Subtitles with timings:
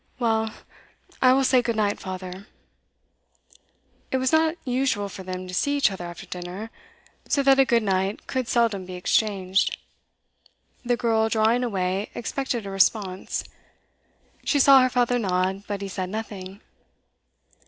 [0.17, 0.51] 'Well,
[1.21, 2.47] I will say good night, father.'
[4.09, 6.71] It was not usual for them to see each other after dinner,
[7.27, 9.77] so that a good night could seldom be exchanged.
[10.83, 13.43] The girl, drawing away, expected a response;
[14.43, 16.61] she saw her father nod, but he said nothing.